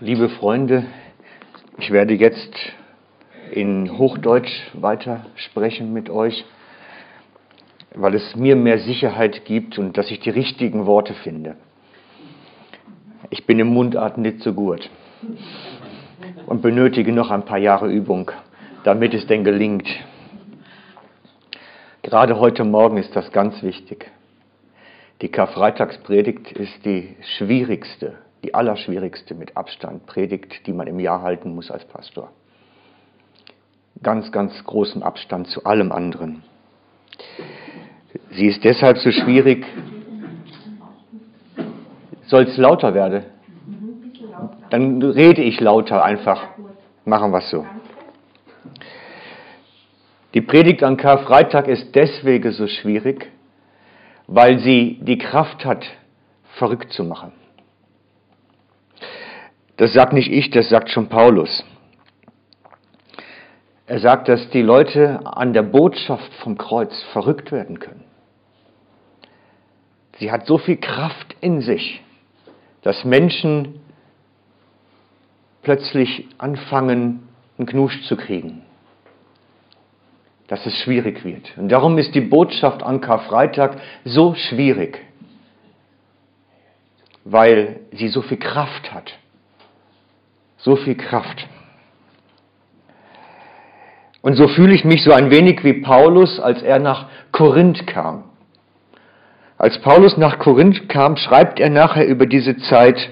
[0.00, 0.84] Liebe Freunde,
[1.76, 2.54] ich werde jetzt
[3.50, 6.44] in Hochdeutsch weiter sprechen mit euch,
[7.96, 11.56] weil es mir mehr Sicherheit gibt und dass ich die richtigen Worte finde.
[13.30, 14.88] Ich bin im Mundart nicht so gut
[16.46, 18.30] und benötige noch ein paar Jahre Übung,
[18.84, 19.88] damit es denn gelingt.
[22.02, 24.12] Gerade heute Morgen ist das ganz wichtig.
[25.22, 31.54] Die Karfreitagspredigt ist die schwierigste die allerschwierigste mit Abstand Predigt, die man im Jahr halten
[31.54, 32.30] muss als Pastor.
[34.02, 36.44] Ganz, ganz großen Abstand zu allem anderen.
[38.30, 39.66] Sie ist deshalb so schwierig.
[42.26, 43.24] Soll es lauter werden?
[44.70, 46.42] Dann rede ich lauter einfach.
[47.04, 47.66] Machen wir es so.
[50.34, 53.32] Die Predigt an Karfreitag ist deswegen so schwierig,
[54.26, 55.84] weil sie die Kraft hat,
[56.58, 57.32] verrückt zu machen.
[59.78, 61.64] Das sagt nicht ich, das sagt schon Paulus.
[63.86, 68.04] Er sagt, dass die Leute an der Botschaft vom Kreuz verrückt werden können.
[70.18, 72.02] Sie hat so viel Kraft in sich,
[72.82, 73.80] dass Menschen
[75.62, 78.62] plötzlich anfangen, einen Knusch zu kriegen.
[80.48, 81.56] Dass es schwierig wird.
[81.56, 84.98] Und darum ist die Botschaft an Karfreitag so schwierig,
[87.24, 89.12] weil sie so viel Kraft hat
[90.58, 91.46] so viel Kraft.
[94.22, 98.24] Und so fühle ich mich so ein wenig wie Paulus, als er nach Korinth kam.
[99.56, 103.10] Als Paulus nach Korinth kam, schreibt er nachher über diese Zeit,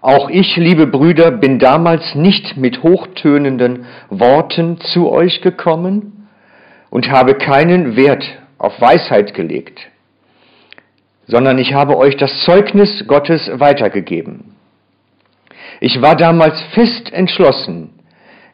[0.00, 6.28] auch ich, liebe Brüder, bin damals nicht mit hochtönenden Worten zu euch gekommen
[6.90, 8.22] und habe keinen Wert
[8.58, 9.80] auf Weisheit gelegt,
[11.26, 14.53] sondern ich habe euch das Zeugnis Gottes weitergegeben.
[15.80, 17.90] Ich war damals fest entschlossen,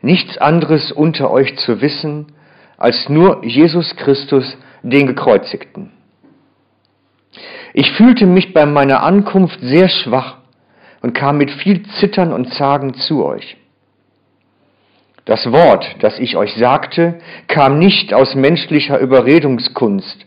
[0.03, 2.33] nichts anderes unter euch zu wissen,
[2.77, 5.93] als nur Jesus Christus, den Gekreuzigten.
[7.75, 10.39] Ich fühlte mich bei meiner Ankunft sehr schwach
[11.03, 13.57] und kam mit viel Zittern und Zagen zu euch.
[15.27, 20.27] Das Wort, das ich euch sagte, kam nicht aus menschlicher Überredungskunst,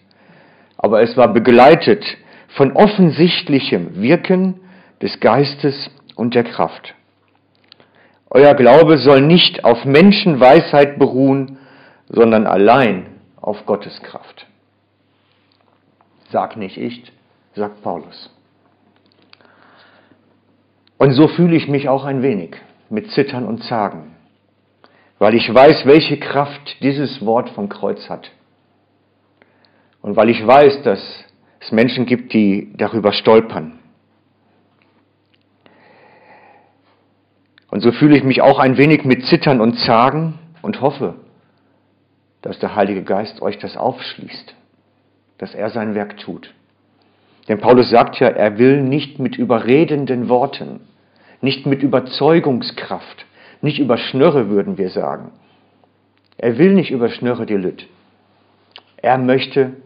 [0.78, 2.06] aber es war begleitet
[2.50, 4.62] von offensichtlichem Wirken
[5.02, 6.96] des Geistes und der Kraft.
[8.30, 11.58] Euer Glaube soll nicht auf Menschenweisheit beruhen,
[12.10, 13.08] sondern allein
[13.40, 14.48] auf Gottes Kraft.
[16.32, 17.12] Sag nicht ich,
[17.56, 18.32] sagt Paulus.
[20.98, 22.56] Und so fühle ich mich auch ein wenig
[22.90, 24.16] mit Zittern und Zagen,
[25.20, 28.32] weil ich weiß, welche Kraft dieses Wort vom Kreuz hat.
[30.02, 31.00] Und weil ich weiß, dass
[31.60, 33.80] es Menschen gibt, die darüber stolpern.
[37.74, 41.16] Und so fühle ich mich auch ein wenig mit Zittern und Zagen und hoffe,
[42.44, 44.54] dass der Heilige Geist euch das aufschließt,
[45.40, 46.54] dass er sein Werk tut.
[47.48, 50.82] Denn Paulus sagt ja, er will nicht mit überredenden Worten,
[51.42, 53.26] nicht mit Überzeugungskraft,
[53.64, 55.32] nicht über Schnörre würden wir sagen.
[56.38, 57.88] Er will nicht über Schnörre die Lüt.
[58.98, 59.78] Er möchte,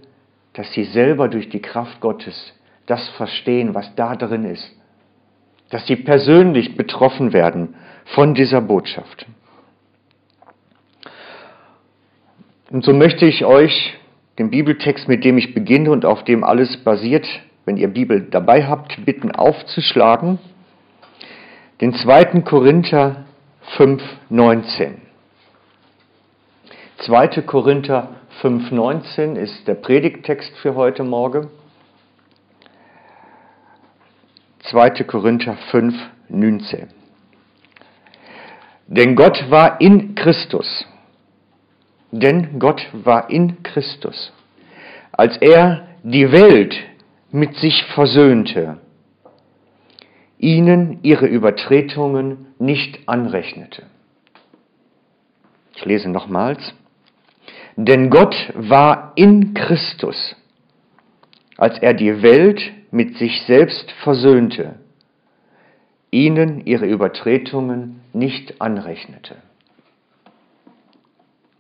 [0.56, 2.52] dass sie selber durch die Kraft Gottes
[2.86, 4.77] das verstehen, was da drin ist
[5.70, 9.26] dass sie persönlich betroffen werden von dieser Botschaft.
[12.70, 13.98] Und so möchte ich euch
[14.38, 17.26] den Bibeltext, mit dem ich beginne und auf dem alles basiert,
[17.66, 20.40] wenn ihr Bibel dabei habt, bitten aufzuschlagen.
[21.82, 22.42] Den 2.
[22.42, 23.26] Korinther
[23.78, 25.02] 5, 19.
[27.06, 27.28] 2.
[27.42, 28.10] Korinther
[28.42, 31.50] 5, 19 ist der Predigttext für heute Morgen.
[34.64, 35.04] 2.
[35.04, 35.94] Korinther 5,
[36.30, 36.88] 19.
[38.88, 40.86] Denn Gott war in Christus.
[42.12, 44.32] Denn Gott war in Christus,
[45.12, 46.76] als er die Welt
[47.32, 48.78] mit sich versöhnte,
[50.38, 53.84] ihnen ihre Übertretungen nicht anrechnete.
[55.76, 56.74] Ich lese nochmals.
[57.76, 60.36] Denn Gott war in Christus,
[61.58, 62.62] als er die Welt
[62.92, 64.76] mit sich selbst versöhnte,
[66.12, 69.36] ihnen ihre Übertretungen nicht anrechnete.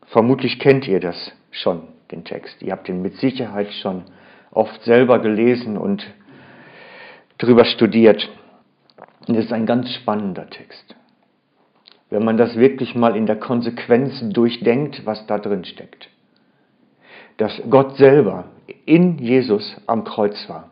[0.07, 2.61] Vermutlich kennt ihr das schon, den Text.
[2.61, 4.03] Ihr habt ihn mit Sicherheit schon
[4.51, 6.05] oft selber gelesen und
[7.39, 8.29] darüber studiert.
[9.27, 10.95] Und es ist ein ganz spannender Text.
[12.09, 16.09] Wenn man das wirklich mal in der Konsequenz durchdenkt, was da drin steckt.
[17.35, 18.45] Dass Gott selber
[18.85, 20.71] in Jesus am Kreuz war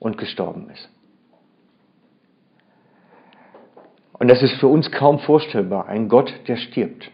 [0.00, 0.88] und gestorben ist.
[4.14, 7.10] Und das ist für uns kaum vorstellbar, ein Gott, der stirbt.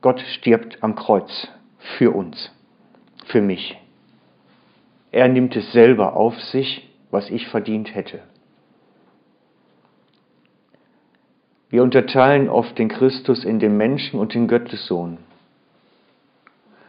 [0.00, 1.48] Gott stirbt am Kreuz
[1.98, 2.50] für uns,
[3.26, 3.78] für mich.
[5.12, 8.20] Er nimmt es selber auf sich, was ich verdient hätte.
[11.68, 15.18] Wir unterteilen oft den Christus in den Menschen und den Gottessohn.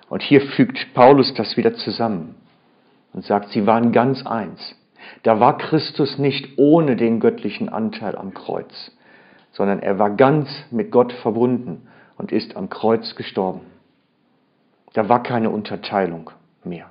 [0.10, 2.41] Und hier fügt Paulus das wieder zusammen
[3.14, 4.76] und sagt, sie waren ganz eins.
[5.24, 8.92] Da war Christus nicht ohne den göttlichen Anteil am Kreuz,
[9.52, 11.88] sondern er war ganz mit Gott verbunden
[12.18, 13.62] und ist am Kreuz gestorben.
[14.94, 16.32] Da war keine Unterteilung
[16.64, 16.88] mehr.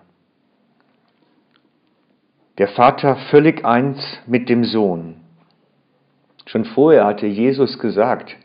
[2.58, 5.16] Der Vater völlig eins mit dem Sohn.
[6.46, 8.36] Schon vorher hatte Jesus gesagt,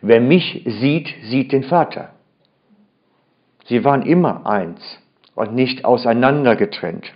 [0.00, 2.10] wer mich sieht, sieht den Vater.
[3.66, 4.80] Sie waren immer eins
[5.34, 7.12] und nicht auseinandergetrennt.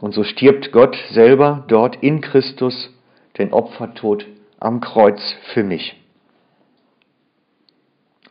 [0.00, 2.90] Und so stirbt Gott selber dort in Christus
[3.38, 4.26] den Opfertod
[4.60, 5.20] am Kreuz
[5.52, 5.96] für mich.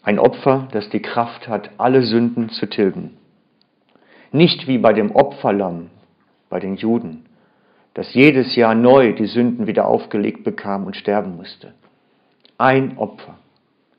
[0.01, 3.17] Ein Opfer, das die Kraft hat, alle Sünden zu tilgen.
[4.31, 5.89] Nicht wie bei dem Opferlamm
[6.49, 7.25] bei den Juden,
[7.93, 11.73] das jedes Jahr neu die Sünden wieder aufgelegt bekam und sterben musste.
[12.57, 13.37] Ein Opfer,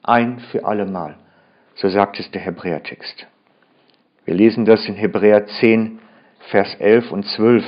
[0.02, 1.16] ein für allemal,
[1.74, 3.26] so sagt es der Hebräertext.
[4.24, 5.98] Wir lesen das in Hebräer 10,
[6.50, 7.64] Vers 11 und 12.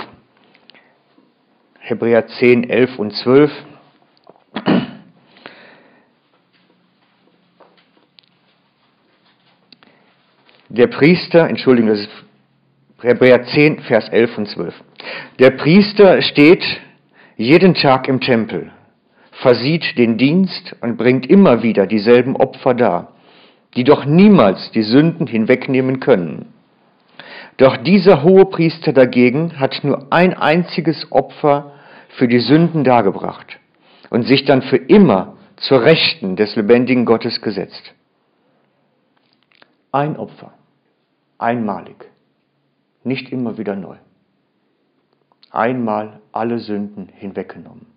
[1.81, 3.51] Hebräer 10, 11 und 12.
[10.69, 12.11] Der Priester, Entschuldigung, das ist
[13.03, 14.75] Hebräer 10, Vers 11 und 12.
[15.39, 16.63] Der Priester steht
[17.37, 18.71] jeden Tag im Tempel,
[19.43, 23.13] versieht den Dienst und bringt immer wieder dieselben Opfer dar,
[23.75, 26.53] die doch niemals die Sünden hinwegnehmen können.
[27.61, 31.75] Doch dieser hohe Priester dagegen hat nur ein einziges Opfer
[32.17, 33.59] für die Sünden dargebracht
[34.09, 37.93] und sich dann für immer zur Rechten des lebendigen Gottes gesetzt.
[39.93, 40.55] Ein Opfer,
[41.37, 42.11] einmalig,
[43.05, 43.97] nicht immer wieder neu.
[45.51, 47.89] Einmal alle Sünden hinweggenommen.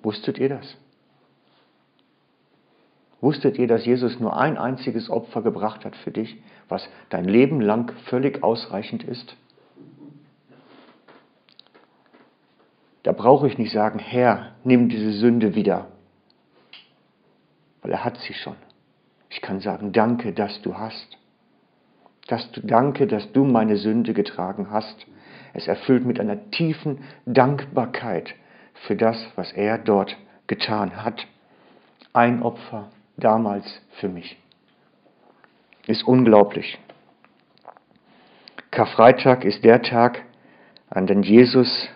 [0.00, 0.76] Wusstet ihr das?
[3.22, 7.60] Wusstet ihr, dass Jesus nur ein einziges Opfer gebracht hat für dich, was dein Leben
[7.60, 9.36] lang völlig ausreichend ist?
[13.04, 15.86] Da brauche ich nicht sagen, Herr, nimm diese Sünde wieder,
[17.80, 18.56] weil er hat sie schon.
[19.30, 21.16] Ich kann sagen, danke, dass du hast.
[22.26, 25.06] Dass du, danke, dass du meine Sünde getragen hast.
[25.52, 28.34] Es erfüllt mit einer tiefen Dankbarkeit
[28.86, 30.16] für das, was er dort
[30.48, 31.24] getan hat.
[32.12, 34.36] Ein Opfer damals für mich.
[35.86, 36.78] Ist unglaublich.
[38.70, 40.22] Karfreitag ist der Tag,
[40.88, 41.88] an den Jesus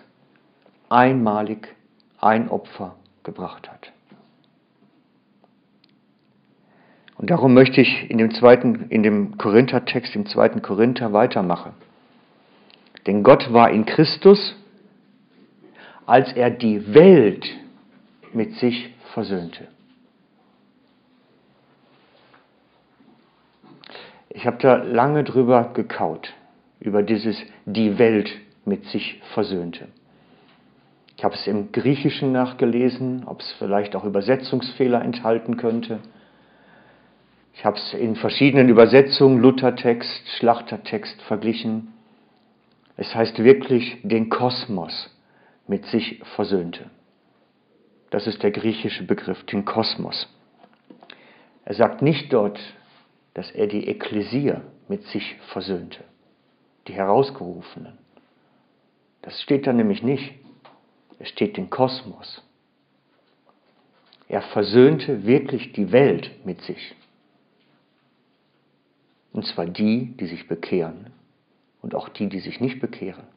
[0.89, 1.75] einmalig
[2.19, 3.91] ein Opfer gebracht hat.
[7.17, 11.73] Und darum möchte ich in dem zweiten, in dem Korinther-Text, im zweiten Korinther weitermachen.
[13.07, 14.55] Denn Gott war in Christus,
[16.05, 17.45] als er die Welt
[18.33, 19.67] mit sich versöhnte.
[24.37, 26.31] Ich habe da lange drüber gekaut,
[26.79, 28.29] über dieses die Welt
[28.65, 29.87] mit sich versöhnte.
[31.15, 36.01] Ich habe es im Griechischen nachgelesen, ob es vielleicht auch Übersetzungsfehler enthalten könnte.
[37.55, 41.93] Ich habe es in verschiedenen Übersetzungen, Luthertext, Schlachtertext verglichen.
[42.95, 45.09] Es heißt wirklich den Kosmos
[45.67, 46.91] mit sich versöhnte.
[48.11, 50.31] Das ist der griechische Begriff, den Kosmos.
[51.65, 52.59] Er sagt nicht dort,
[53.37, 56.03] dass er die Ekklesia mit sich versöhnte,
[56.87, 57.95] die Herausgerufenen.
[59.21, 60.33] Das steht da nämlich nicht.
[61.19, 62.43] Es steht den Kosmos.
[64.27, 66.95] Er versöhnte wirklich die Welt mit sich.
[69.33, 71.11] Und zwar die, die sich bekehren
[71.83, 73.27] und auch die, die sich nicht bekehren.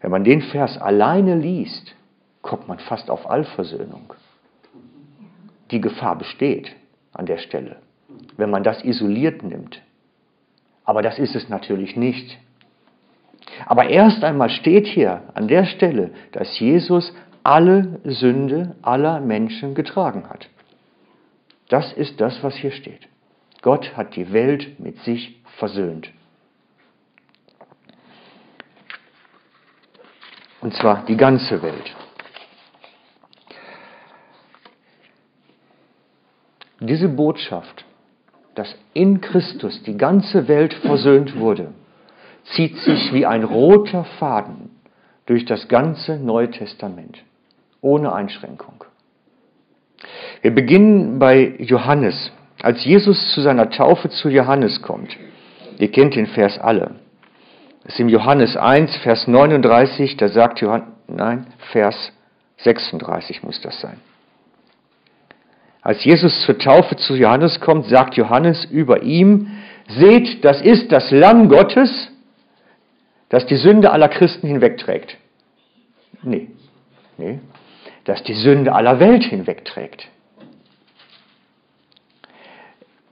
[0.00, 1.94] Wenn man den Vers alleine liest,
[2.42, 4.12] kommt man fast auf Allversöhnung.
[5.70, 6.74] Die Gefahr besteht
[7.12, 7.85] an der Stelle
[8.36, 9.82] wenn man das isoliert nimmt.
[10.84, 12.38] Aber das ist es natürlich nicht.
[13.66, 20.28] Aber erst einmal steht hier an der Stelle, dass Jesus alle Sünde aller Menschen getragen
[20.28, 20.48] hat.
[21.68, 23.08] Das ist das, was hier steht.
[23.62, 26.10] Gott hat die Welt mit sich versöhnt.
[30.60, 31.94] Und zwar die ganze Welt.
[36.80, 37.84] Diese Botschaft
[38.56, 41.72] dass in Christus die ganze Welt versöhnt wurde,
[42.54, 44.70] zieht sich wie ein roter Faden
[45.26, 47.18] durch das ganze Neue Testament,
[47.80, 48.84] ohne Einschränkung.
[50.42, 52.32] Wir beginnen bei Johannes.
[52.62, 55.16] Als Jesus zu seiner Taufe zu Johannes kommt,
[55.78, 56.96] ihr kennt den Vers alle,
[57.84, 62.12] das ist im Johannes 1, Vers 39, da sagt Johannes, nein, Vers
[62.58, 64.00] 36 muss das sein.
[65.86, 69.52] Als Jesus zur Taufe zu Johannes kommt, sagt Johannes über ihm,
[69.86, 72.10] seht, das ist das Lamm Gottes,
[73.28, 75.16] das die Sünde aller Christen hinwegträgt.
[76.24, 76.48] Nee,
[77.18, 77.38] nee,
[78.02, 80.08] das die Sünde aller Welt hinwegträgt.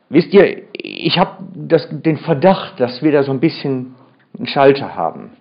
[0.08, 1.44] Wisst ihr, ich habe
[1.92, 3.94] den Verdacht, dass wir da so ein bisschen
[4.36, 5.36] einen Schalter haben.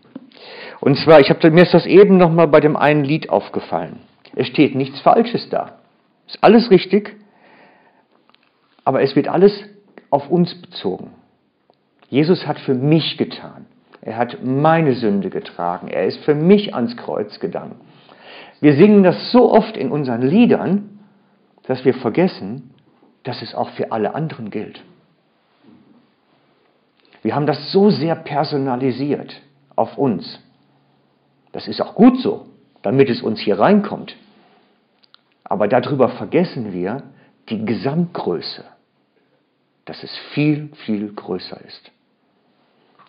[0.81, 4.01] Und zwar, ich hab, mir ist das eben nochmal bei dem einen Lied aufgefallen.
[4.35, 5.79] Es steht nichts Falsches da.
[6.27, 7.15] Ist alles richtig,
[8.85, 9.53] aber es wird alles
[10.09, 11.11] auf uns bezogen.
[12.09, 13.65] Jesus hat für mich getan.
[14.01, 15.87] Er hat meine Sünde getragen.
[15.87, 17.75] Er ist für mich ans Kreuz gegangen.
[18.59, 20.99] Wir singen das so oft in unseren Liedern,
[21.63, 22.71] dass wir vergessen,
[23.23, 24.83] dass es auch für alle anderen gilt.
[27.21, 29.41] Wir haben das so sehr personalisiert
[29.75, 30.39] auf uns.
[31.53, 32.47] Das ist auch gut so,
[32.81, 34.15] damit es uns hier reinkommt.
[35.43, 37.03] Aber darüber vergessen wir
[37.49, 38.65] die Gesamtgröße,
[39.85, 41.91] dass es viel, viel größer ist.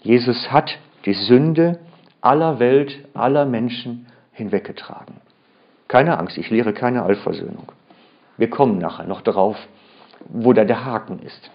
[0.03, 1.81] Jesus hat die Sünde
[2.21, 5.17] aller Welt, aller Menschen hinweggetragen.
[5.89, 7.71] Keine Angst, ich lehre keine Allversöhnung.
[8.37, 9.57] Wir kommen nachher noch darauf,
[10.29, 11.51] wo da der Haken ist.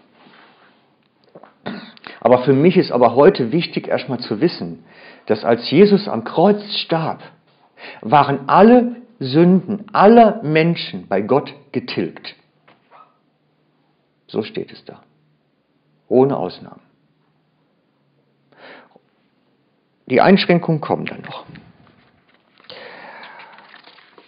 [2.21, 4.83] Aber für mich ist aber heute wichtig, erstmal zu wissen,
[5.25, 7.21] dass als Jesus am Kreuz starb,
[8.01, 12.35] waren alle Sünden aller Menschen bei Gott getilgt.
[14.27, 15.01] So steht es da.
[16.09, 16.81] Ohne Ausnahmen.
[20.07, 21.45] Die Einschränkungen kommen dann noch.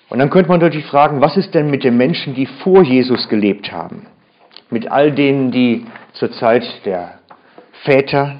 [0.10, 3.30] Und dann könnte man natürlich fragen, was ist denn mit den Menschen, die vor Jesus
[3.30, 4.08] gelebt haben?
[4.70, 7.20] Mit all denen, die zur Zeit der
[7.84, 8.40] Väter,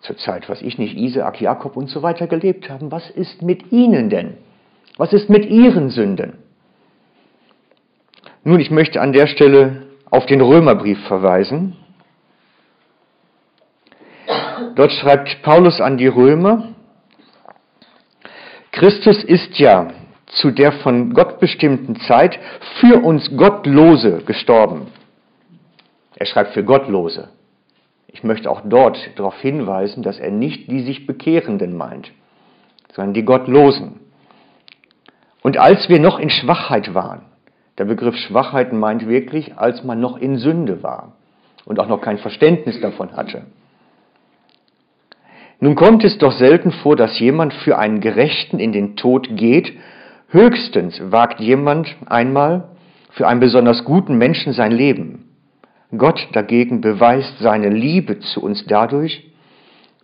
[0.00, 2.90] zur Zeit, was ich nicht, Isaak, Jakob und so weiter gelebt haben.
[2.90, 4.36] Was ist mit ihnen denn?
[4.98, 6.34] Was ist mit ihren Sünden?
[8.44, 11.76] Nun, ich möchte an der Stelle auf den Römerbrief verweisen.
[14.74, 16.68] Dort schreibt Paulus an die Römer,
[18.70, 19.90] Christus ist ja
[20.26, 22.38] zu der von Gott bestimmten Zeit
[22.80, 24.86] für uns Gottlose gestorben.
[26.16, 27.28] Er schreibt für Gottlose.
[28.06, 32.10] Ich möchte auch dort darauf hinweisen, dass er nicht die sich Bekehrenden meint,
[32.92, 34.00] sondern die Gottlosen.
[35.42, 37.22] Und als wir noch in Schwachheit waren,
[37.78, 41.12] der Begriff Schwachheit meint wirklich, als man noch in Sünde war
[41.64, 43.46] und auch noch kein Verständnis davon hatte.
[45.62, 49.72] Nun kommt es doch selten vor, dass jemand für einen Gerechten in den Tod geht.
[50.28, 52.70] Höchstens wagt jemand einmal
[53.10, 55.36] für einen besonders guten Menschen sein Leben.
[55.96, 59.30] Gott dagegen beweist seine Liebe zu uns dadurch,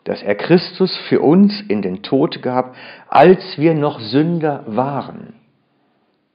[0.04, 2.76] dass er Christus für uns in den Tod gab,
[3.08, 5.34] als wir noch Sünder waren.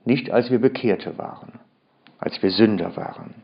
[0.03, 1.61] Nicht als wir Bekehrte waren,
[2.19, 3.35] als wir Sünder waren.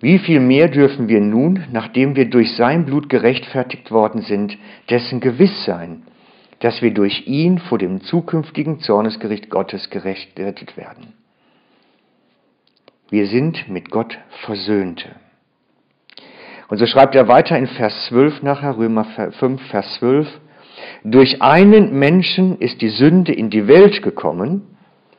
[0.00, 4.56] Wie viel mehr dürfen wir nun, nachdem wir durch sein Blut gerechtfertigt worden sind,
[4.88, 6.02] dessen gewiss sein,
[6.60, 11.12] dass wir durch ihn vor dem zukünftigen Zornesgericht Gottes gerettet werden.
[13.10, 15.10] Wir sind mit Gott Versöhnte.
[16.68, 20.28] Und so schreibt er weiter in Vers 12 nachher, Römer 5, Vers 12,
[21.02, 24.62] durch einen Menschen ist die Sünde in die Welt gekommen,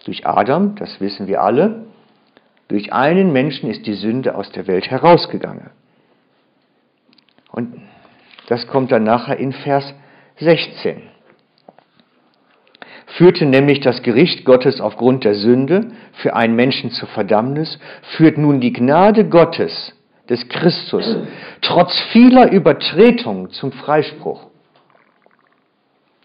[0.06, 1.86] durch Adam, das wissen wir alle,
[2.72, 5.72] durch einen Menschen ist die Sünde aus der Welt herausgegangen.
[7.52, 7.82] Und
[8.48, 9.94] das kommt dann nachher in Vers
[10.38, 11.02] 16
[13.18, 17.78] führte nämlich das Gericht Gottes aufgrund der Sünde für einen Menschen zur Verdammnis,
[18.16, 19.94] führt nun die Gnade Gottes
[20.30, 21.18] des Christus
[21.62, 24.48] trotz vieler Übertretungen zum Freispruch.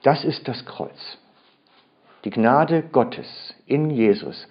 [0.04, 1.18] Das ist das Kreuz.
[2.24, 4.46] Die Gnade Gottes in Jesus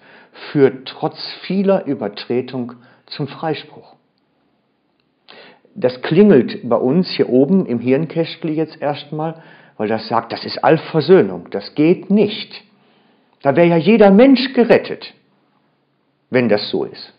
[0.52, 2.74] führt trotz vieler Übertretung
[3.06, 3.94] zum Freispruch.
[5.74, 9.42] Das klingelt bei uns hier oben im Hirnkästli jetzt erstmal,
[9.76, 12.62] weil das sagt, das ist Allversöhnung, das geht nicht.
[13.42, 15.12] Da wäre ja jeder Mensch gerettet,
[16.30, 17.12] wenn das so ist.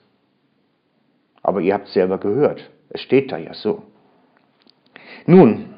[1.44, 3.84] Aber ihr habt selber gehört, es steht da ja so.
[5.28, 5.76] Nun,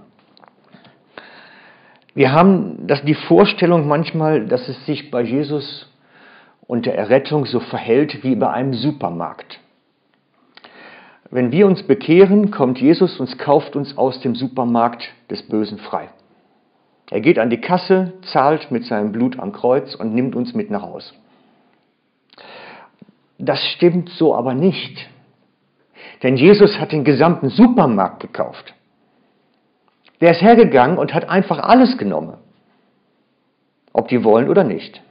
[2.16, 5.89] wir haben das, die Vorstellung manchmal, dass es sich bei Jesus
[6.70, 9.60] und der Errettung so verhält wie bei einem Supermarkt.
[11.32, 16.10] Wenn wir uns bekehren, kommt Jesus und kauft uns aus dem Supermarkt des Bösen frei.
[17.10, 20.70] Er geht an die Kasse, zahlt mit seinem Blut am Kreuz und nimmt uns mit
[20.70, 21.16] nach Haus.
[23.40, 25.10] Das stimmt so aber nicht.
[26.22, 28.76] Denn Jesus hat den gesamten Supermarkt gekauft.
[30.22, 32.38] Der ist hergegangen und hat einfach alles genommen.
[33.92, 35.02] Ob die wollen oder nicht.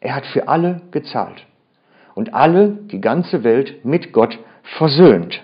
[0.00, 1.46] Er hat für alle gezahlt.
[2.14, 4.38] Und alle, die ganze Welt mit Gott
[4.78, 5.42] versöhnt.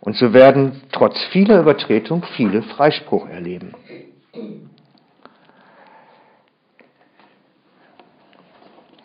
[0.00, 3.74] Und so werden trotz vieler Übertretung viele Freispruch erleben.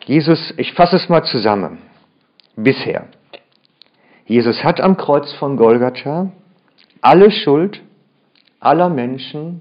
[0.04, 1.78] Jesus, ich fasse es mal zusammen.
[2.56, 3.08] Bisher.
[4.26, 6.30] Jesus hat am Kreuz von Golgatha
[7.00, 7.82] alle Schuld
[8.60, 9.60] aller Menschen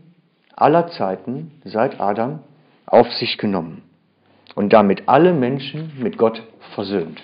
[0.56, 2.40] aller Zeiten seit Adam
[2.86, 3.82] auf sich genommen
[4.56, 6.42] und damit alle Menschen mit Gott
[6.76, 7.22] versöhnt.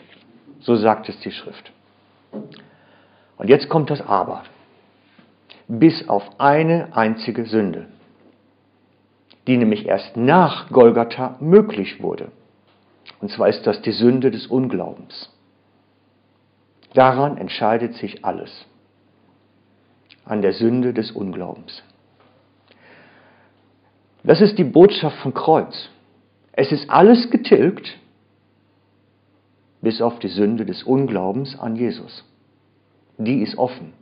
[0.59, 1.71] So sagt es die Schrift.
[3.37, 4.43] Und jetzt kommt das Aber.
[5.67, 7.87] Bis auf eine einzige Sünde,
[9.47, 12.31] die nämlich erst nach Golgatha möglich wurde.
[13.21, 15.31] Und zwar ist das die Sünde des Unglaubens.
[16.93, 18.65] Daran entscheidet sich alles.
[20.25, 21.83] An der Sünde des Unglaubens.
[24.23, 25.89] Das ist die Botschaft vom Kreuz.
[26.59, 27.97] Es ist alles getilgt,
[29.81, 32.25] bis auf die Sünde des Unglaubens an Jesus.
[33.17, 33.93] Die ist offen.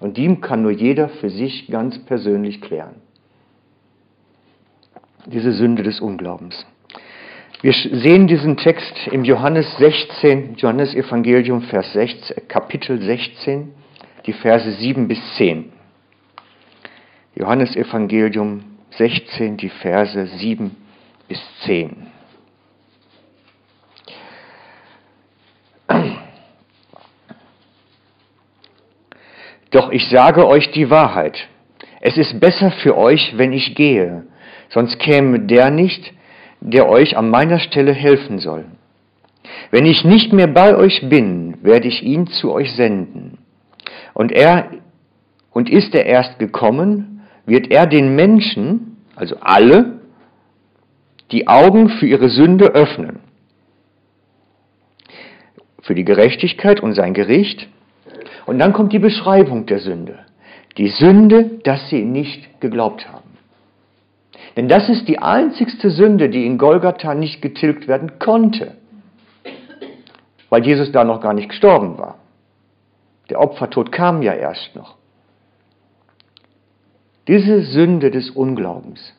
[0.00, 2.94] Und die kann nur jeder für sich ganz persönlich klären.
[5.26, 6.64] Diese Sünde des Unglaubens.
[7.60, 13.74] Wir sehen diesen Text im Johannes 16, Johannes Evangelium, Vers 16, Kapitel 16,
[14.24, 15.70] die Verse 7 bis 10.
[17.34, 18.64] Johannes Evangelium
[18.96, 20.81] 16, die Verse 7
[21.28, 22.08] bis 10.
[29.70, 31.48] Doch ich sage euch die Wahrheit.
[32.00, 34.24] Es ist besser für euch, wenn ich gehe,
[34.68, 36.12] sonst käme der nicht,
[36.60, 38.64] der euch an meiner Stelle helfen soll.
[39.70, 43.38] Wenn ich nicht mehr bei euch bin, werde ich ihn zu euch senden.
[44.14, 44.70] Und er,
[45.52, 49.91] und ist er erst gekommen, wird er den Menschen, also alle,
[51.32, 53.20] die Augen für ihre Sünde öffnen.
[55.80, 57.68] Für die Gerechtigkeit und sein Gericht.
[58.46, 60.20] Und dann kommt die Beschreibung der Sünde.
[60.76, 63.32] Die Sünde, dass sie nicht geglaubt haben.
[64.56, 68.76] Denn das ist die einzigste Sünde, die in Golgatha nicht getilgt werden konnte,
[70.50, 72.18] weil Jesus da noch gar nicht gestorben war.
[73.30, 74.96] Der Opfertod kam ja erst noch.
[77.28, 79.14] Diese Sünde des Unglaubens,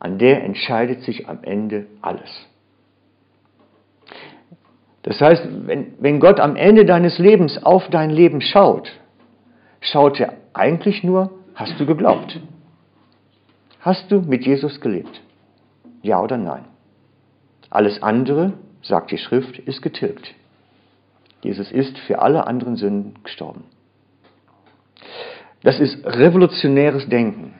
[0.00, 2.46] an der entscheidet sich am Ende alles.
[5.02, 8.90] Das heißt, wenn, wenn Gott am Ende deines Lebens auf dein Leben schaut,
[9.80, 12.40] schaut er eigentlich nur, hast du geglaubt?
[13.80, 15.22] Hast du mit Jesus gelebt?
[16.02, 16.64] Ja oder nein?
[17.70, 20.34] Alles andere, sagt die Schrift, ist getilgt.
[21.42, 23.64] Jesus ist für alle anderen Sünden gestorben.
[25.62, 27.54] Das ist revolutionäres Denken.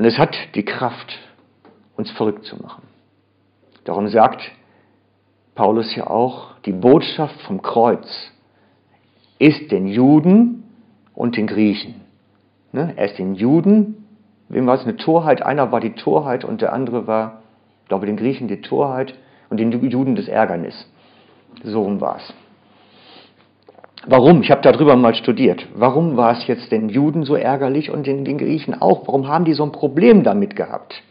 [0.00, 1.18] Und es hat die Kraft,
[1.94, 2.82] uns verrückt zu machen.
[3.84, 4.50] Darum sagt
[5.54, 8.08] Paulus ja auch, die Botschaft vom Kreuz
[9.38, 10.64] ist den Juden
[11.14, 12.00] und den Griechen
[12.72, 12.94] Ne?
[12.96, 14.06] Erst den Juden,
[14.48, 15.42] wem war es eine Torheit?
[15.42, 17.42] Einer war die Torheit und der andere war,
[17.82, 19.14] ich glaube, den Griechen die Torheit
[19.48, 20.88] und den Juden das Ärgernis.
[21.64, 22.34] So war es.
[24.06, 24.42] Warum?
[24.42, 25.66] Ich habe darüber mal studiert.
[25.74, 29.06] Warum war es jetzt den Juden so ärgerlich und den, den Griechen auch?
[29.06, 31.02] Warum haben die so ein Problem damit gehabt?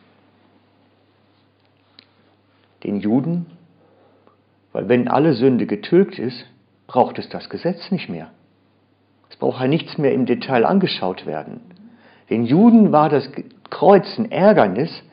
[2.83, 3.45] Den Juden,
[4.71, 6.45] weil wenn alle Sünde getilgt ist,
[6.87, 8.31] braucht es das Gesetz nicht mehr.
[9.29, 11.61] Es braucht ja nichts mehr im Detail angeschaut werden.
[12.29, 13.29] Den Juden war das
[13.69, 15.03] Kreuz ein Ärgernis,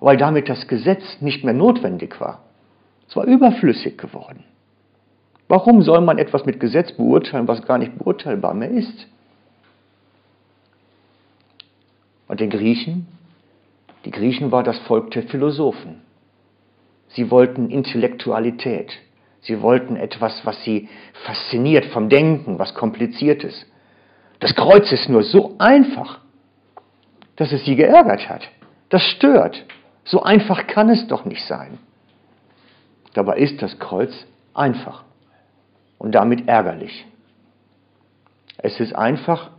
[0.00, 2.40] weil damit das Gesetz nicht mehr notwendig war.
[3.08, 4.42] Es war überflüssig geworden.
[5.50, 9.08] Warum soll man etwas mit Gesetz beurteilen, was gar nicht beurteilbar mehr ist?
[12.28, 13.08] Und den Griechen?
[14.04, 16.02] Die Griechen war das Volk der Philosophen.
[17.08, 18.92] Sie wollten Intellektualität.
[19.40, 20.88] Sie wollten etwas, was sie
[21.24, 23.66] fasziniert vom Denken, was kompliziertes.
[24.38, 26.20] Das Kreuz ist nur so einfach,
[27.34, 28.48] dass es sie geärgert hat.
[28.88, 29.64] Das stört.
[30.04, 31.80] So einfach kann es doch nicht sein.
[33.14, 34.12] Dabei ist das Kreuz
[34.54, 35.09] einfach
[36.00, 37.06] und damit ärgerlich.
[38.58, 39.50] Es ist einfach,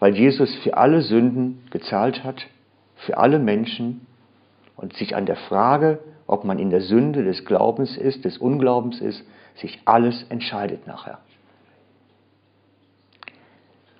[0.00, 2.46] weil Jesus für alle Sünden gezahlt hat,
[3.06, 4.06] für alle Menschen
[4.76, 9.00] und sich an der Frage, ob man in der Sünde des Glaubens ist, des Unglaubens
[9.00, 11.18] ist, sich alles entscheidet nachher.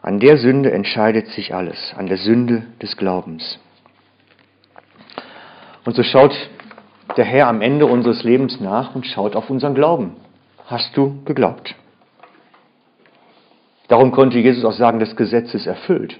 [0.02, 3.58] An der Sünde entscheidet sich alles, an der Sünde des Glaubens.
[5.84, 6.34] Und so schaut
[7.16, 10.16] der Herr am Ende unseres Lebens nach und schaut auf unseren Glauben.
[10.68, 11.74] Hast du geglaubt?
[13.88, 16.18] Darum konnte Jesus auch sagen, das Gesetz ist erfüllt.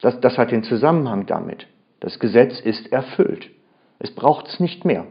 [0.00, 1.66] Das, das hat den Zusammenhang damit.
[1.98, 3.50] Das Gesetz ist erfüllt.
[3.98, 5.04] Es braucht es nicht mehr,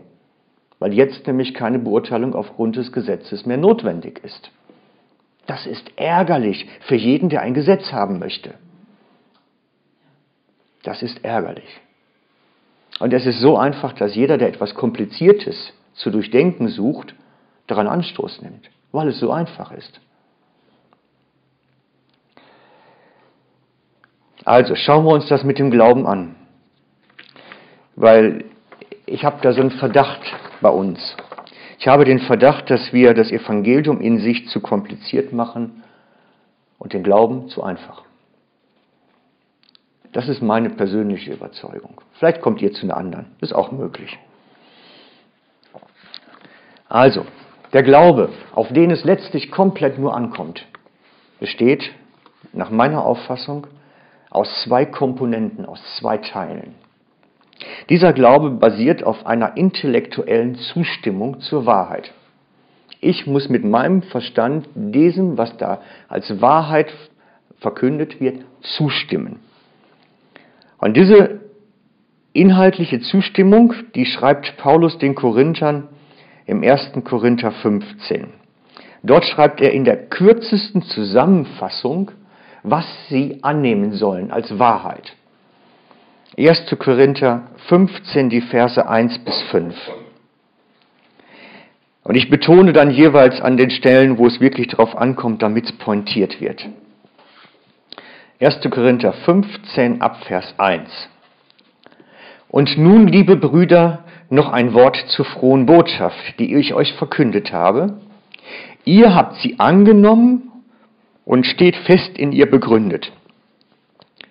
[0.79, 4.49] weil jetzt nämlich keine Beurteilung aufgrund des Gesetzes mehr notwendig ist.
[5.47, 8.53] Das ist ärgerlich für jeden, der ein Gesetz haben möchte.
[10.83, 11.81] Das ist ärgerlich.
[12.99, 17.13] Und es ist so einfach, dass jeder, der etwas Kompliziertes zu durchdenken sucht,
[17.67, 19.99] daran Anstoß nimmt, weil es so einfach ist.
[24.45, 26.35] Also schauen wir uns das mit dem Glauben an,
[27.95, 28.45] weil
[29.05, 30.21] ich habe da so einen Verdacht
[30.61, 31.17] bei uns.
[31.79, 35.83] Ich habe den Verdacht, dass wir das Evangelium in sich zu kompliziert machen
[36.79, 38.03] und den Glauben zu einfach.
[40.13, 42.01] Das ist meine persönliche Überzeugung.
[42.13, 43.27] Vielleicht kommt ihr zu einer anderen.
[43.41, 44.17] Ist auch möglich.
[46.89, 47.25] Also,
[47.73, 50.65] der Glaube, auf den es letztlich komplett nur ankommt,
[51.39, 51.91] besteht
[52.53, 53.67] nach meiner Auffassung
[54.29, 56.75] aus zwei Komponenten, aus zwei Teilen.
[57.89, 62.13] Dieser Glaube basiert auf einer intellektuellen Zustimmung zur Wahrheit.
[62.99, 66.91] Ich muss mit meinem Verstand diesem, was da als Wahrheit
[67.59, 69.39] verkündet wird, zustimmen.
[70.79, 71.41] Und diese
[72.33, 75.89] inhaltliche Zustimmung, die schreibt Paulus den Korinthern
[76.47, 76.93] im 1.
[77.03, 78.27] Korinther 15.
[79.03, 82.11] Dort schreibt er in der kürzesten Zusammenfassung,
[82.63, 85.13] was sie annehmen sollen als Wahrheit.
[86.37, 86.75] 1.
[86.79, 89.75] Korinther 15, die Verse 1 bis 5.
[92.03, 95.73] Und ich betone dann jeweils an den Stellen, wo es wirklich darauf ankommt, damit es
[95.73, 96.65] pointiert wird.
[98.39, 98.61] 1.
[98.69, 100.89] Korinther 15 ab Vers 1.
[102.49, 107.99] Und nun, liebe Brüder, noch ein Wort zur frohen Botschaft, die ich euch verkündet habe.
[108.85, 110.51] Ihr habt sie angenommen
[111.25, 113.11] und steht fest in ihr begründet.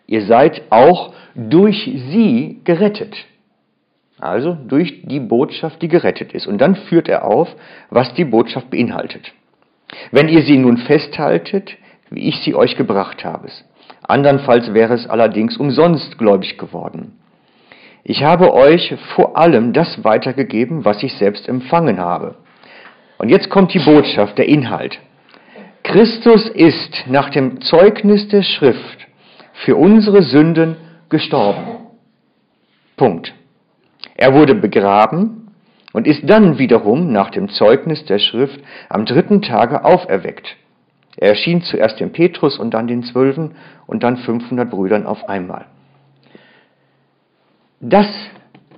[0.06, 3.14] Ihr seid auch durch sie gerettet.
[4.18, 6.46] Also durch die Botschaft, die gerettet ist.
[6.46, 7.48] Und dann führt er auf,
[7.90, 9.32] was die Botschaft beinhaltet.
[10.10, 11.76] Wenn ihr sie nun festhaltet,
[12.10, 13.48] wie ich sie euch gebracht habe.
[14.02, 17.18] Andernfalls wäre es allerdings umsonst gläubig geworden.
[18.08, 22.36] Ich habe euch vor allem das weitergegeben, was ich selbst empfangen habe.
[23.18, 25.00] Und jetzt kommt die Botschaft, der Inhalt.
[25.82, 29.08] Christus ist nach dem Zeugnis der Schrift
[29.64, 30.76] für unsere Sünden
[31.08, 31.78] gestorben.
[32.96, 33.34] Punkt.
[34.14, 35.50] Er wurde begraben
[35.92, 40.46] und ist dann wiederum nach dem Zeugnis der Schrift am dritten Tage auferweckt.
[41.16, 43.56] Er erschien zuerst dem Petrus und dann den Zwölfen
[43.88, 45.66] und dann 500 Brüdern auf einmal.
[47.80, 48.08] Das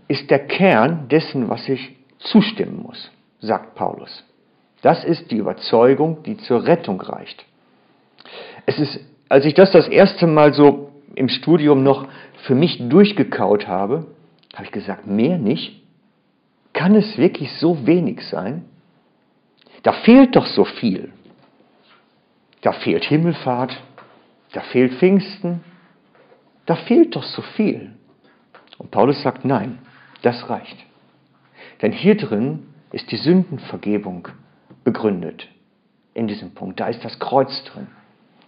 [0.09, 4.25] ist der Kern dessen, was ich zustimmen muss, sagt Paulus.
[4.83, 7.45] Das ist die Überzeugung, die zur Rettung reicht.
[8.67, 12.07] Es ist, als ich das das erste Mal so im Studium noch
[12.45, 14.07] für mich durchgekaut habe,
[14.55, 15.83] habe ich gesagt, mehr nicht.
[16.73, 18.65] Kann es wirklich so wenig sein?
[19.83, 21.13] Da fehlt doch so viel.
[22.61, 23.81] Da fehlt Himmelfahrt,
[24.53, 25.63] da fehlt Pfingsten,
[26.67, 27.93] da fehlt doch so viel.
[28.79, 29.79] Und Paulus sagt, nein,
[30.23, 30.77] das reicht.
[31.83, 34.29] Denn hier drin ist die Sündenvergebung
[34.85, 35.49] begründet.
[36.15, 36.81] In diesem Punkt.
[36.81, 37.87] Da ist das Kreuz drin.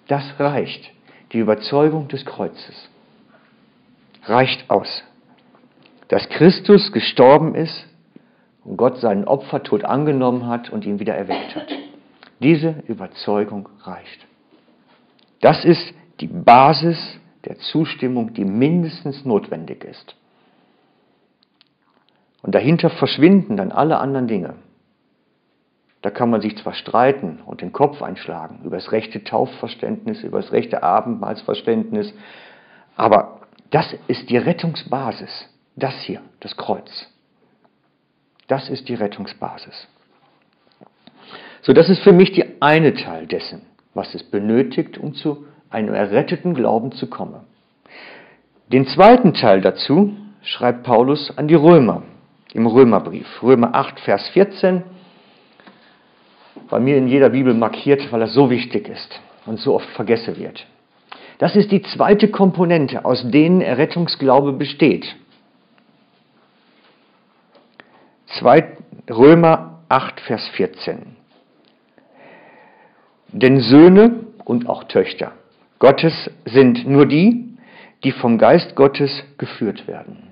[0.08, 0.90] Das reicht.
[1.32, 2.88] Die Überzeugung des Kreuzes
[4.24, 5.02] reicht aus.
[6.08, 7.86] Dass Christus gestorben ist
[8.64, 11.68] und Gott seinen Opfertod angenommen hat und ihn wieder erweckt hat.
[12.40, 14.26] Diese Überzeugung reicht.
[15.40, 20.16] Das ist die Basis der Zustimmung, die mindestens notwendig ist.
[22.50, 24.54] Und dahinter verschwinden dann alle anderen Dinge.
[26.02, 30.40] Da kann man sich zwar streiten und den Kopf einschlagen über das rechte Taufverständnis, über
[30.40, 32.12] das rechte Abendmahlsverständnis,
[32.96, 35.48] aber das ist die Rettungsbasis.
[35.76, 36.90] Das hier, das Kreuz.
[38.48, 39.86] Das ist die Rettungsbasis.
[41.62, 43.62] So, das ist für mich die eine Teil dessen,
[43.94, 47.42] was es benötigt, um zu einem erretteten Glauben zu kommen.
[48.66, 52.02] Den zweiten Teil dazu schreibt Paulus an die Römer
[52.54, 53.42] im Römerbrief.
[53.42, 54.82] Römer 8, Vers 14.
[56.68, 60.36] Bei mir in jeder Bibel markiert, weil er so wichtig ist und so oft vergessen
[60.36, 60.66] wird.
[61.38, 65.16] Das ist die zweite Komponente, aus denen Errettungsglaube besteht.
[68.38, 68.76] 2,
[69.10, 71.16] Römer 8, Vers 14.
[73.32, 75.32] Denn Söhne und auch Töchter
[75.80, 77.56] Gottes sind nur die,
[78.04, 80.29] die vom Geist Gottes geführt werden.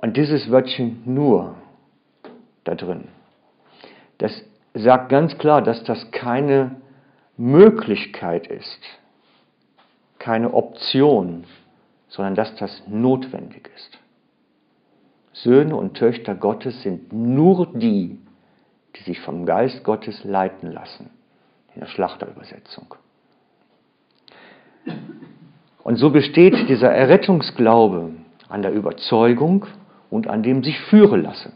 [0.00, 1.56] Und dieses Wörtchen nur
[2.64, 3.08] da drin,
[4.16, 4.32] das
[4.72, 6.76] sagt ganz klar, dass das keine
[7.36, 8.80] Möglichkeit ist,
[10.18, 11.44] keine Option,
[12.08, 13.98] sondern dass das notwendig ist.
[15.32, 18.18] Söhne und Töchter Gottes sind nur die,
[18.96, 21.10] die sich vom Geist Gottes leiten lassen,
[21.74, 22.94] in der Schlachterübersetzung.
[25.82, 28.12] Und so besteht dieser Errettungsglaube
[28.48, 29.66] an der Überzeugung
[30.10, 31.52] und an dem sich führen lassen.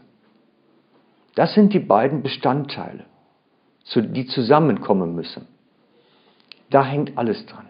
[1.35, 3.05] Das sind die beiden Bestandteile,
[3.93, 5.47] die zusammenkommen müssen.
[6.69, 7.65] Da hängt alles dran.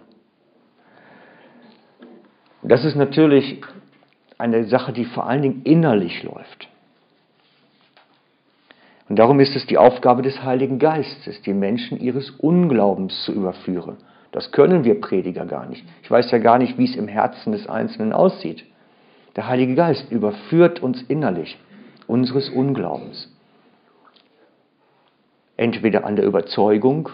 [2.64, 3.62] Das ist natürlich
[4.38, 6.68] eine Sache, die vor allen Dingen innerlich läuft.
[9.08, 13.98] Und darum ist es die Aufgabe des Heiligen Geistes, die Menschen ihres Unglaubens zu überführen.
[14.32, 15.86] Das können wir Prediger gar nicht.
[16.02, 18.66] Ich weiß ja gar nicht, wie es im Herzen des Einzelnen aussieht.
[19.36, 21.58] Der Heilige Geist überführt uns innerlich
[22.08, 23.30] unseres Unglaubens.
[25.58, 27.10] Entweder an der Überzeugung,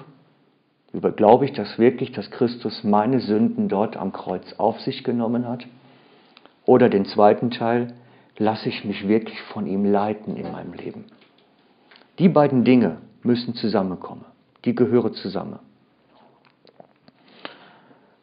[0.93, 5.47] über glaube ich das wirklich, dass Christus meine Sünden dort am Kreuz auf sich genommen
[5.47, 5.65] hat,
[6.65, 7.93] oder den zweiten Teil,
[8.37, 11.05] lasse ich mich wirklich von ihm leiten in meinem Leben.
[12.19, 14.25] Die beiden Dinge müssen zusammenkommen.
[14.63, 15.59] Die gehören zusammen.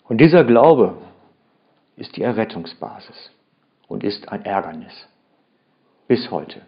[0.05, 0.97] Und dieser Glaube
[1.97, 3.33] ist die Errettungsbasis
[3.89, 5.09] und ist ein Ärgernis.
[6.07, 6.63] Bis heute.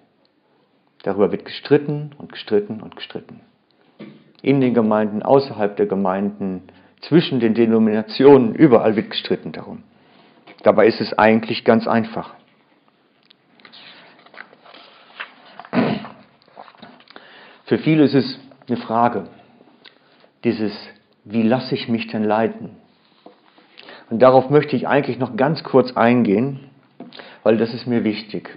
[1.02, 3.40] Darüber wird gestritten und gestritten und gestritten.
[4.42, 6.62] In den Gemeinden, außerhalb der Gemeinden,
[7.02, 9.83] zwischen den Denominationen, überall wird gestritten darum.
[10.62, 12.35] Dabei ist es eigentlich ganz einfach.
[17.64, 19.28] Für viele ist es eine Frage,
[20.44, 20.72] dieses,
[21.24, 22.76] wie lasse ich mich denn leiten?
[24.11, 26.69] Und darauf möchte ich eigentlich noch ganz kurz eingehen,
[27.42, 28.50] weil das ist mir wichtig.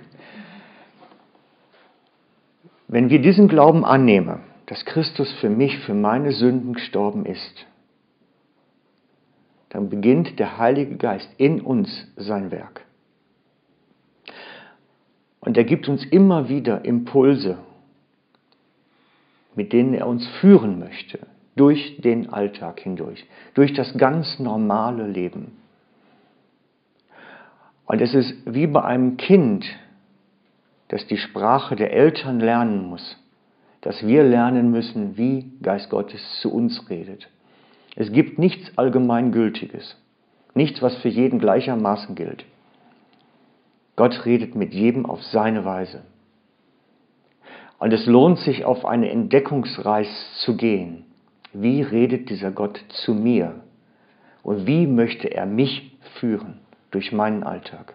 [2.87, 7.65] Wenn wir diesen Glauben annehmen, dass Christus für mich, für meine Sünden gestorben ist,
[9.69, 12.85] dann beginnt der Heilige Geist in uns sein Werk.
[15.39, 17.57] Und er gibt uns immer wieder Impulse,
[19.55, 21.19] mit denen er uns führen möchte,
[21.55, 25.57] durch den Alltag hindurch, durch das ganz normale Leben.
[27.85, 29.65] Und es ist wie bei einem Kind,
[30.87, 33.17] das die Sprache der Eltern lernen muss,
[33.81, 37.29] dass wir lernen müssen, wie Geist Gottes zu uns redet.
[37.95, 39.97] Es gibt nichts Allgemeingültiges,
[40.53, 42.45] nichts, was für jeden gleichermaßen gilt.
[43.95, 46.01] Gott redet mit jedem auf seine Weise.
[47.79, 51.05] Und es lohnt sich, auf eine Entdeckungsreise zu gehen.
[51.51, 53.55] Wie redet dieser Gott zu mir?
[54.41, 56.62] Und wie möchte er mich führen
[56.93, 57.93] durch meinen Alltag?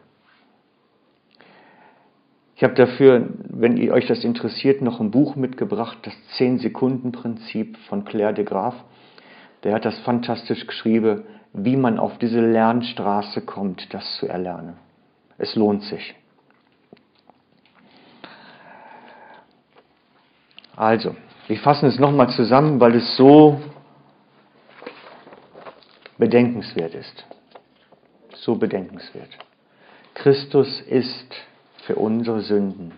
[2.56, 8.04] Ich habe dafür, wenn ihr euch das interessiert, noch ein Buch mitgebracht, das 10-Sekunden-Prinzip von
[8.04, 8.74] Claire de Graaf
[9.64, 14.76] der hat das fantastisch geschrieben, wie man auf diese Lernstraße kommt, das zu erlernen.
[15.38, 16.14] Es lohnt sich.
[20.76, 21.16] Also,
[21.48, 23.60] wir fassen es nochmal zusammen, weil es so
[26.18, 27.24] bedenkenswert ist.
[28.40, 29.30] So bedenkenswert.
[30.14, 31.34] Christus ist
[31.86, 32.92] für unsere Sünden.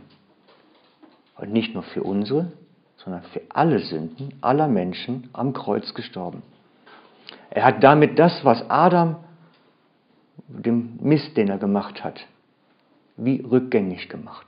[1.37, 2.53] Und nicht nur für unsere,
[2.96, 6.42] sondern für alle Sünden aller Menschen am Kreuz gestorben.
[7.50, 9.16] Er hat damit das, was Adam,
[10.48, 12.20] dem Mist, den er gemacht hat,
[13.16, 14.46] wie rückgängig gemacht.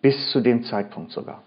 [0.00, 1.42] Bis zu dem Zeitpunkt sogar.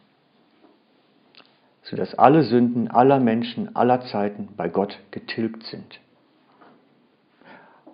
[1.83, 5.99] Sodass alle Sünden aller Menschen aller Zeiten bei Gott getilgt sind.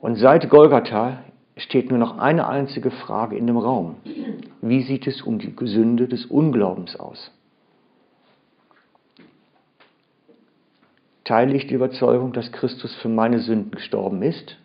[0.01, 1.19] Und seit Golgatha
[1.55, 3.95] steht nur noch eine einzige Frage in dem Raum.
[4.61, 7.31] Wie sieht es um die Sünde des Unglaubens aus?
[11.31, 14.57] teile ich die Überzeugung, dass Christus für meine Sünden gestorben ist.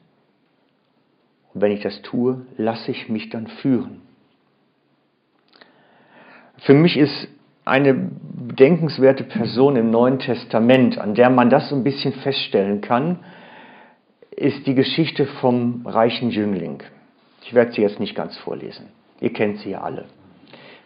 [1.55, 4.03] Und wenn ich das tue, lasse ich mich dann führen.
[6.59, 7.29] Für mich ist
[7.65, 13.21] eine bedenkenswerte Person im Neuen Testament, an der man das so ein bisschen feststellen kann,
[14.37, 16.83] ist die Geschichte vom reichen Jüngling.
[17.43, 18.89] Ich werde sie jetzt nicht ganz vorlesen.
[19.21, 20.05] Ihr kennt sie ja alle.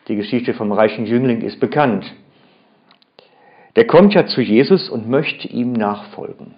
[0.06, 2.04] Die Geschichte vom reichen Jüngling ist bekannt.
[3.76, 6.54] Der kommt ja zu Jesus und möchte ihm nachfolgen.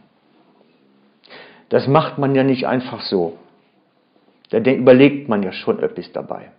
[1.70, 3.38] Das macht man ja nicht einfach so.
[4.50, 6.50] Da überlegt man ja schon etwas dabei.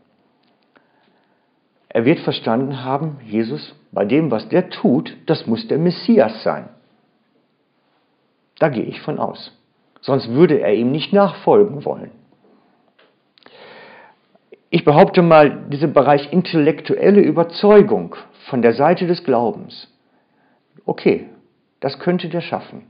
[1.90, 6.70] Er wird verstanden haben, Jesus, bei dem, was der tut, das muss der Messias sein.
[8.58, 9.52] Da gehe ich von aus.
[10.04, 12.12] Sonst würde er ihm nicht nachfolgen wollen.
[14.70, 18.16] Ich behaupte mal, dieser Bereich intellektuelle Überzeugung
[18.50, 19.88] von der Seite des Glaubens,
[20.86, 21.30] okay,
[21.80, 22.84] das könnte der schaffen.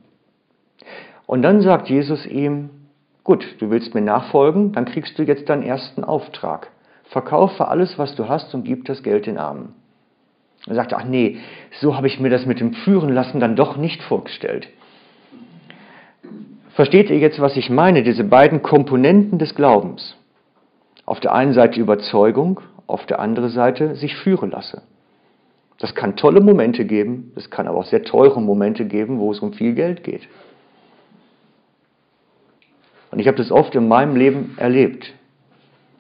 [1.28, 2.72] Und dann sagt Jesus ihm,
[3.24, 6.72] gut, du willst mir nachfolgen, dann kriegst du jetzt deinen ersten Auftrag.
[7.04, 9.76] Verkaufe alles, was du hast und gib das Geld den Armen.
[10.66, 11.38] Er sagte, ach nee,
[11.80, 14.68] so habe ich mir das mit dem Führen lassen dann doch nicht vorgestellt.
[16.74, 20.18] Versteht ihr jetzt, was ich meine, diese beiden Komponenten des Glaubens?
[21.06, 24.82] Auf der einen Seite Überzeugung, auf der anderen Seite sich führen lasse.
[25.78, 29.40] Das kann tolle Momente geben, es kann aber auch sehr teure Momente geben, wo es
[29.40, 30.28] um viel Geld geht.
[33.12, 35.14] Und ich habe das oft in meinem Leben erlebt,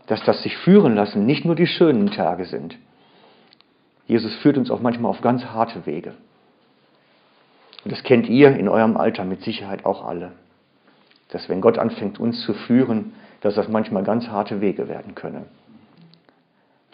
[0.07, 2.77] dass das sich führen lassen nicht nur die schönen Tage sind.
[4.07, 6.15] Jesus führt uns auch manchmal auf ganz harte Wege.
[7.83, 10.31] Und das kennt ihr in eurem Alter mit Sicherheit auch alle.
[11.29, 15.45] Dass wenn Gott anfängt, uns zu führen, dass das manchmal ganz harte Wege werden können.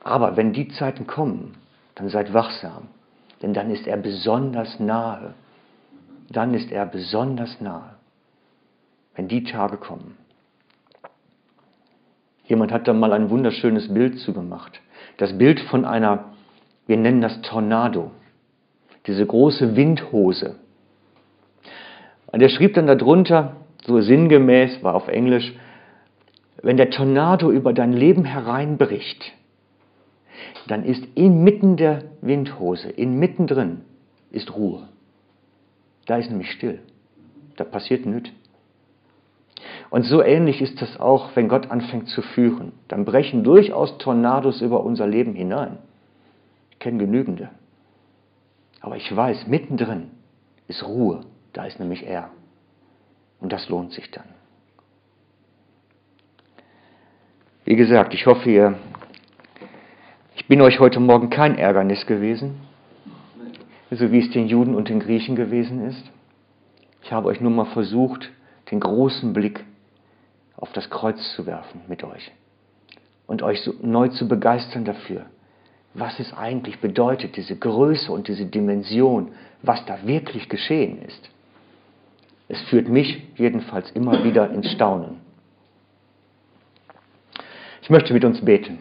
[0.03, 1.55] Aber wenn die Zeiten kommen,
[1.95, 2.87] dann seid wachsam,
[3.41, 5.33] denn dann ist er besonders nahe.
[6.29, 7.95] Dann ist er besonders nahe,
[9.15, 10.17] wenn die Tage kommen.
[12.45, 14.79] Jemand hat da mal ein wunderschönes Bild zugemacht.
[15.17, 16.25] Das Bild von einer,
[16.87, 18.11] wir nennen das Tornado,
[19.05, 20.55] diese große Windhose.
[22.27, 25.53] Und er schrieb dann darunter, so sinngemäß, war auf Englisch,
[26.61, 29.33] wenn der Tornado über dein Leben hereinbricht,
[30.67, 33.81] dann ist inmitten der Windhose, inmitten drin,
[34.31, 34.87] ist Ruhe.
[36.05, 36.79] Da ist nämlich still.
[37.55, 38.29] Da passiert nichts.
[39.89, 42.73] Und so ähnlich ist das auch, wenn Gott anfängt zu führen.
[42.87, 45.77] Dann brechen durchaus Tornados über unser Leben hinein.
[46.71, 47.49] Ich kenne genügende.
[48.81, 50.11] Aber ich weiß, mittendrin
[50.67, 51.21] ist Ruhe.
[51.53, 52.29] Da ist nämlich er.
[53.39, 54.25] Und das lohnt sich dann.
[57.65, 58.75] Wie gesagt, ich hoffe, ihr,
[60.36, 62.60] ich bin euch heute Morgen kein Ärgernis gewesen,
[63.91, 66.04] so wie es den Juden und den Griechen gewesen ist.
[67.04, 68.30] Ich habe euch nur mal versucht,
[68.71, 69.63] den großen Blick
[70.58, 72.32] auf das Kreuz zu werfen mit euch
[73.28, 75.25] und euch so neu zu begeistern dafür,
[75.93, 81.30] was es eigentlich bedeutet, diese Größe und diese Dimension, was da wirklich geschehen ist.
[82.49, 85.21] Es führt mich jedenfalls immer wieder ins Staunen.
[87.83, 88.79] Ich möchte mit uns beten.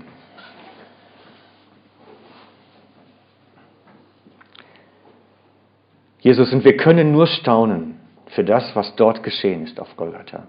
[6.21, 10.47] Jesus, und wir können nur staunen für das, was dort geschehen ist auf Golgatha.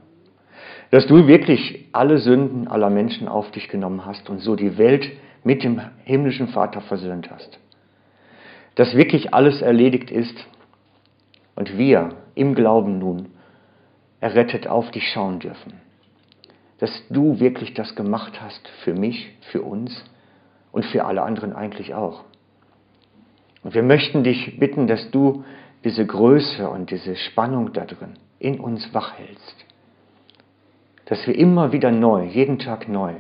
[0.92, 5.12] Dass du wirklich alle Sünden aller Menschen auf dich genommen hast und so die Welt
[5.44, 7.60] mit dem himmlischen Vater versöhnt hast.
[8.76, 10.36] Dass wirklich alles erledigt ist
[11.56, 13.30] und wir im Glauben nun
[14.20, 15.74] errettet auf dich schauen dürfen
[16.80, 20.04] dass du wirklich das gemacht hast für mich, für uns
[20.72, 22.24] und für alle anderen eigentlich auch.
[23.64, 25.44] Und wir möchten dich bitten, dass du
[25.84, 29.66] diese Größe und diese Spannung da drin in uns wach hältst.
[31.06, 33.16] Dass wir immer wieder neu, jeden Tag neu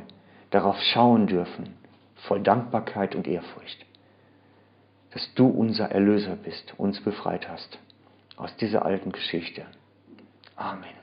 [0.51, 1.73] darauf schauen dürfen,
[2.27, 3.85] voll Dankbarkeit und Ehrfurcht.
[5.11, 7.77] Dass du unser Erlöser bist, uns befreit hast
[8.39, 9.65] aus dieser alten Geschichte.
[10.55, 10.98] Amen.